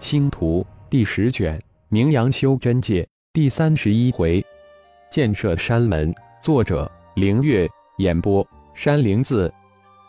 [0.00, 4.42] 星图第十卷，名扬修真界第三十一回，
[5.12, 6.12] 建设山门。
[6.42, 7.68] 作者：凌月。
[7.98, 8.44] 演播：
[8.74, 9.52] 山灵子。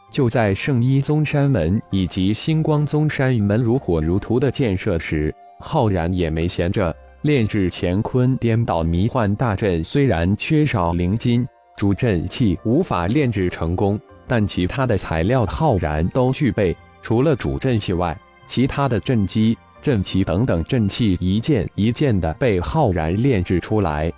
[0.09, 6.95] 就在圣一宗山门以及星光宗山门如火如荼的建设时，浩然也没闲着。
[7.23, 11.45] 炼制乾坤颠倒迷幻大阵虽然缺少灵金，
[11.75, 16.75] 主阵器无法炼制成功，但其他的材料浩然都具备。
[17.01, 18.17] 除了主阵器外，
[18.47, 19.57] 其他的阵基。
[19.81, 24.11] 阵旗等等阵器一件一件的被浩然炼制出来。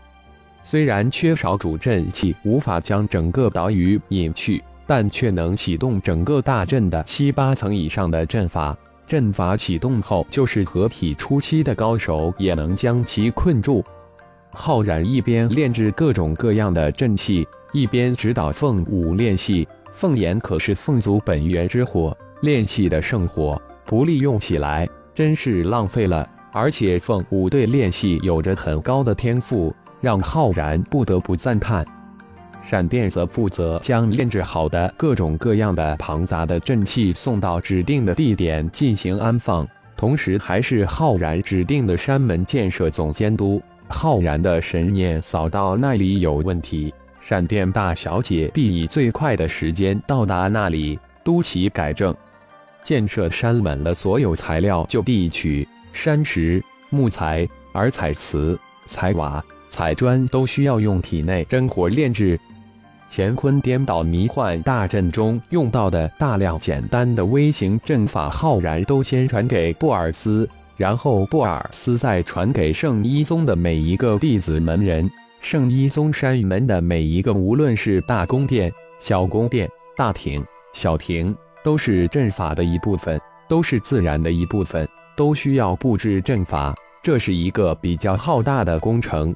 [0.63, 8.77] 虽然缺少主阵器，无法将整个岛屿引去，但却能启动整个大阵的七八层以上的阵法。
[9.05, 13.83] 阵法启动后，就是合体初期的高手也能将其困住。
[14.51, 19.67] 浩然一边炼制各种各样的阵器，一边指导凤舞练气。
[19.91, 24.87] 凤眼可是凤族本源之火，炼气的圣火，不利用起来。
[25.13, 31.85] 真是浪费了，而且凤舞对练习有着很高的天赋，让浩然不得不赞叹。
[32.63, 43.61] 闪电则负责将炼制好的各种各样的庞杂的阵器送到指定的地点进行安放，同时还是浩然指定的山门建设总监督。
[43.89, 52.15] 浩然的神念扫到那里有问题，闪电大小姐必以最快的时间到达那里，督其改正。
[52.83, 62.39] 建设山门的所有材料就地取山石、木材，而采瓷、采瓦、采砖都需要用体内真火炼制。
[63.15, 75.09] 乾坤颠倒迷幻大阵中用到的大量简单的微型阵法，浩然都先传给布尔斯，然后布尔斯再传给圣一宗的每一个弟子门人。
[75.41, 80.43] 圣一宗山门的每一个，无论是大宫殿、小宫殿、大庭、
[80.73, 81.35] 小庭。
[81.63, 86.75] 都是阵法的一部分，都是自然的一部分，都需要布置阵法。
[87.01, 89.35] 这是一个比较浩大的工程。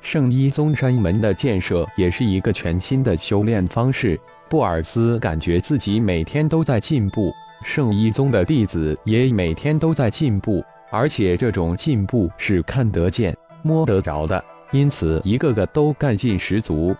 [0.00, 4.20] 圣一宗山门的建设也是一个全新的修炼方式。
[4.50, 7.32] 布尔斯感觉自己每天都在进步，
[7.64, 16.94] 圣一宗的弟子也每天都在进步，而且这种进步是看得见、摸得着的，因此一个个都干劲十足。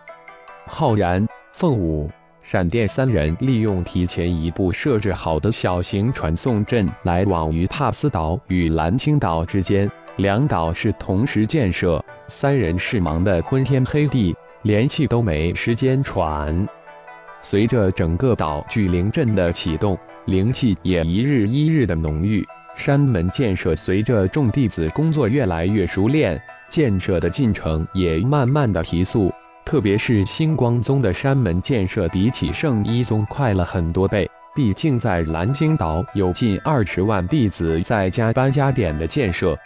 [0.67, 2.11] 浩然、凤舞。
[2.45, 9.91] 闪电三人利用提前一步设置好的小型传送阵，来往于帕斯岛与蓝青岛之间。
[10.17, 16.69] 两岛是同时建设，三人是忙得昏天黑地，连气都没时间喘。
[17.41, 22.47] 随着整个岛聚灵阵的启动，灵气也一日一日的浓郁。
[22.77, 26.39] 山门建设随着众弟子工作越来越熟练，
[26.69, 29.33] 建设的进程也慢慢的提速。
[29.65, 34.31] 特别是星光宗的山门建设，比起圣一宗快了很多倍。
[34.55, 39.59] 毕竟在蓝星岛有近二十万弟子在加班加点的建设，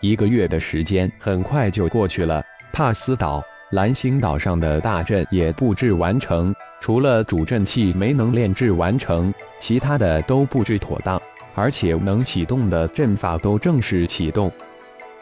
[0.00, 2.42] 一个月的时间很快就过去了。
[2.72, 11.20] 帕斯岛、蓝星岛上的大阵也布置完成，除了主阵器没能炼制完成，其他的都布置妥当，
[11.54, 14.50] 而且能启动的阵法都正式启动。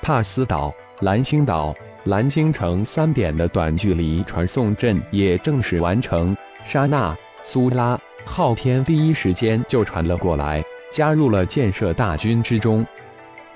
[0.01, 1.75] 帕斯岛、蓝星岛。
[2.05, 6.37] 蓝星城三点的短距离传送阵也正式完成。
[6.63, 10.63] 莎娜、苏拉、昊天第一时间就传了过来，
[10.93, 12.85] 加入了建设大军之中。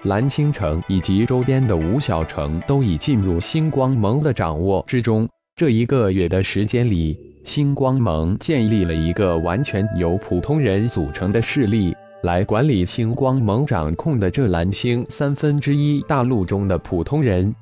[0.05, 5.29] 蓝星城以及周边的五小城都已进入星光盟的掌握之中。
[5.55, 17.55] 这一个月的时间里，星光盟建立了一个完全由普通人组成的势力，来管理星光盟掌控的这蓝星三分之一大陆中的普通人。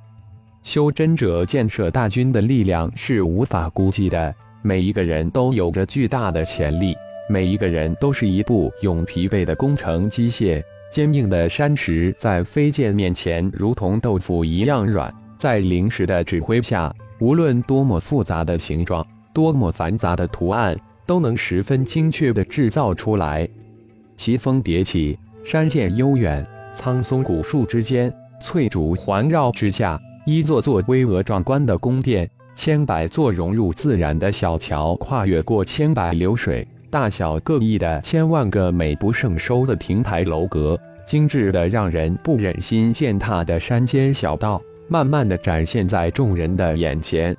[0.66, 6.92] 修真者建设大军的力量是无法估计的，每一个人都有着巨大的潜力，
[7.28, 10.60] 每一个人都是一部永疲惫的工程机械。
[10.90, 20.76] 坚硬的山石在飞剑面前如同豆腐一样软，在灵石的指挥下，无论多么复杂的形状，多么繁杂的图案，
[21.06, 23.48] 都能十分精确地制造出来。
[24.16, 26.44] 奇峰迭起，山涧悠远，
[26.74, 29.96] 苍松古树之间，翠竹环绕之下。
[30.26, 40.76] 一座座巍峨壮观的宫殿，千百座融入自然的小桥，跨越过千百流水，大小各异的千万个美不胜收的亭台楼阁，
[41.06, 47.34] 精致的让人不忍心践踏的山间小道，慢慢的展现在众人的眼前。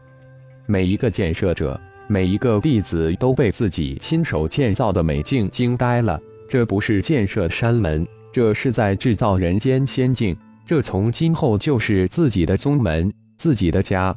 [0.66, 6.18] 每一个建设者，每一个弟子都被自己亲手建造的美境惊呆了。
[6.48, 10.34] 这不是建设山门，这是在制造人间仙境。
[10.68, 14.14] 这从今后就是自己的宗门，自己的家。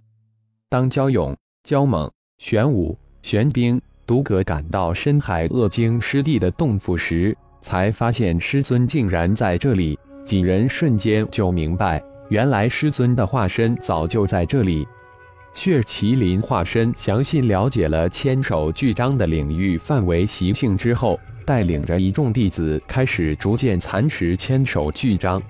[0.69, 9.97] 当焦勇、焦猛、玄武、玄冰、独葛赶到深海恶精师弟的洞府时，才发现师尊竟然在这里。
[10.27, 14.85] 几人瞬间就明白，原来师尊的化身早就在这里。
[15.55, 25.41] 血麒麟化身详细了解了千手巨章的领域范围习性之后，带领着一众弟子开始逐渐蚕食千手巨章。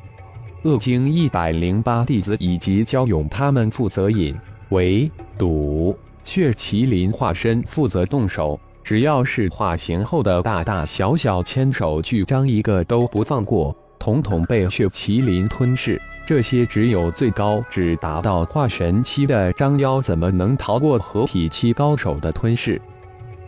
[0.62, 4.36] 恶精一百零八弟子以及焦勇他们负责引
[4.68, 8.60] 围堵，血麒麟化身负责动手。
[8.84, 16.00] 只要是化形后的大大小小千手巨章，一个都不放过，统统被血麒麟吞噬。
[16.26, 22.80] 这些只有最高只达到化神期的张妖，怎么能逃过合体期高手的吞噬？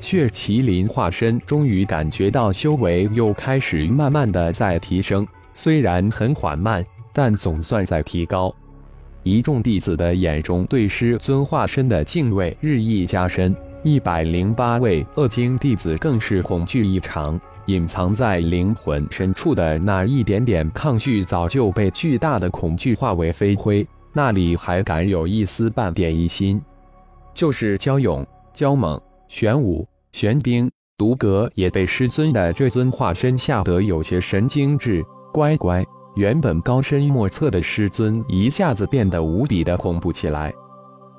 [0.01, 8.55] 血麒麟化身终于感觉到修为又开始慢慢的在提升，虽然很缓慢，但总算在提高。
[9.23, 13.55] 一众弟子的眼中对师尊化身的敬畏日益加深，
[13.85, 17.41] 一百零八位恶精弟子更是恐惧异常。
[17.67, 23.87] 隐藏在灵魂深处的那一点点抗拒，早就被巨大的恐惧化为飞灰。
[24.13, 26.61] 那里还敢有一丝半点疑心？
[27.33, 30.69] 就是焦勇、焦猛、玄武、玄冰、
[30.99, 35.01] 独阁也被师尊的这尊化身吓得有些神经质。
[35.33, 40.53] 乖乖，原本高深莫测的师尊一下子变得无比的恐怖起来。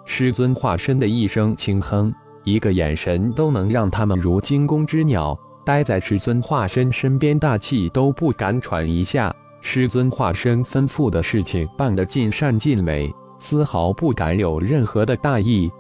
[0.06, 2.14] 师尊化身的一声轻哼，
[2.44, 5.38] 一个眼神都能让他们如惊弓之鸟。
[5.66, 9.34] 待在师尊化身身边，大气都不敢喘一下。
[9.62, 13.10] 师尊化身吩咐的事情办得尽善尽美，
[13.40, 15.72] 丝毫不敢有任何的大意。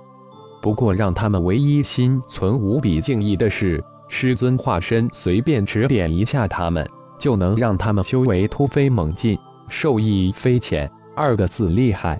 [0.61, 6.89] 不过，让他们唯一心存无比敬意的是，师尊化身随便指点一下他们，
[7.23, 9.39] 就能让他们修为突飞猛进，
[9.69, 10.91] 受益匪浅。
[11.15, 12.19] 二个字厉害！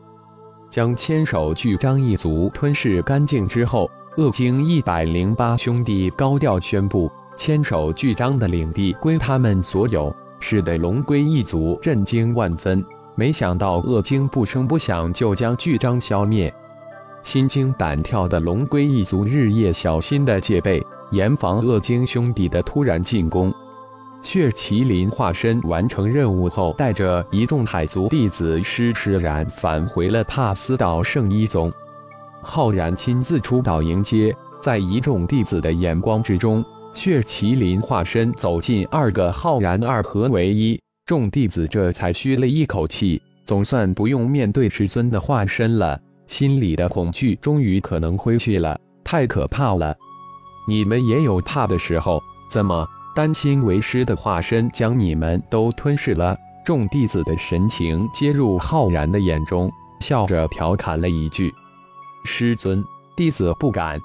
[0.70, 7.12] 将千手巨章一族吞噬干净之后，恶精一百零八兄弟高调宣布。
[7.38, 12.82] 千手巨章的领地归他们所有，使得龙龟一族震惊万分。
[13.18, 16.54] 没想到恶精不声不响就将巨章消灭，
[17.26, 23.54] 心惊胆跳的龙龟一族日夜小心的戒备，严防恶精兄弟的突然进攻。
[24.24, 31.72] 血麒麟化身完成任务后，带着一众海族弟子施施然返回了帕斯岛圣一宗。
[32.42, 36.64] 浩然亲自出岛迎接，在一众弟子的眼光之中。
[36.94, 48.80] 血麒麟化身走进二个浩然二合为一，众弟子这才吁了一口气，总算不用面对师尊的化身了，心里的恐惧终于可能挥去了。
[49.04, 49.96] 太可怕了！
[50.68, 56.36] 你们也有怕的时候，怎么担心为师的化身将你们都吞噬了？
[56.66, 61.54] 众弟子的神情接入浩然的眼中，笑着调侃了一句
[62.26, 62.84] ：“师尊，
[63.16, 64.00] 弟子不敢。”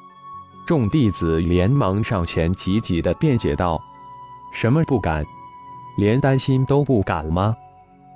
[0.67, 3.81] 众弟子连忙上前，急急的辩解道
[4.53, 5.25] ：“什么不敢？
[5.97, 7.57] 连担心都不敢吗？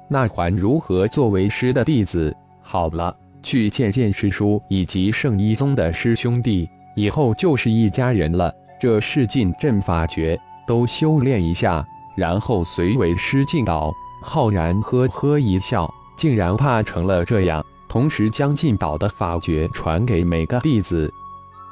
[0.09, 2.37] 那还如何作为师的弟子？
[2.61, 8.53] 好了，去见见师叔以及圣一宗的师兄弟，以后就是一家人了。
[8.79, 11.85] 这试进阵法诀都修炼一下，
[12.17, 13.93] 然后随为师进岛。”
[14.25, 21.13] 浩然呵呵一笑，竟然怕成了这样，同时将进岛的法诀传给每个弟子。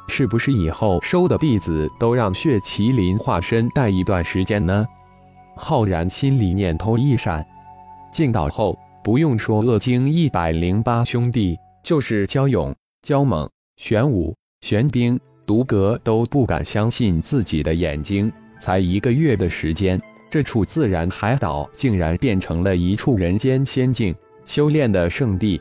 [0.09, 4.85] 是不是以后收的弟子都让血麒麟化身带一段时间呢？
[5.55, 7.47] 浩然心里念头一闪，
[8.13, 18.33] 进岛后不用说恶精一百零八兄弟，就是焦勇、焦猛、玄武、玄冰、独阁都不敢相信自己的眼睛。
[18.61, 24.15] 才一个月的时间，这处自然海岛竟然变成了一处人间仙境、
[24.45, 25.61] 修炼的圣地。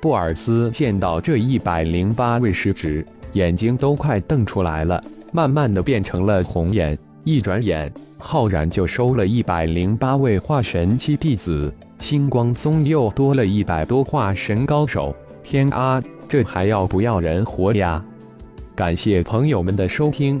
[0.00, 3.04] 布尔斯见到这一百零八位师侄。
[3.34, 6.98] 眼睛都快瞪出来了，慢慢的变成了红眼。
[7.24, 15.14] 一转眼，浩然就收了一百零八位化神期弟子，星光宗又多了一百多化神高手。
[15.42, 18.02] 天啊，这还要不要人活呀？
[18.74, 20.40] 感谢朋友们的收听，